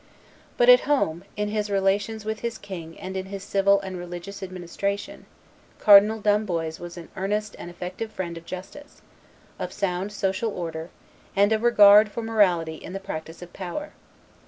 [0.57, 4.41] But at home, in his relations with his king and in his civil and religious
[4.41, 5.27] administration,
[5.77, 9.03] Cardinal d'Amboise was an earnest and effective friend of justice,
[9.59, 10.89] of sound social order,
[11.35, 13.91] and of regard for morality in the practice of power.